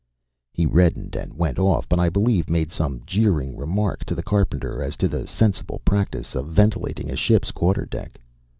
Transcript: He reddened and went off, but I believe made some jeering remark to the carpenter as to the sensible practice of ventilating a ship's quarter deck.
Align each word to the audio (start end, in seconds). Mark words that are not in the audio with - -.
He 0.51 0.65
reddened 0.65 1.15
and 1.15 1.37
went 1.37 1.59
off, 1.59 1.87
but 1.87 1.99
I 1.99 2.09
believe 2.09 2.49
made 2.49 2.71
some 2.71 3.03
jeering 3.05 3.55
remark 3.55 4.03
to 4.05 4.15
the 4.15 4.23
carpenter 4.23 4.81
as 4.81 4.97
to 4.97 5.07
the 5.07 5.27
sensible 5.27 5.79
practice 5.85 6.33
of 6.33 6.47
ventilating 6.47 7.11
a 7.11 7.15
ship's 7.15 7.51
quarter 7.51 7.85
deck. 7.85 8.19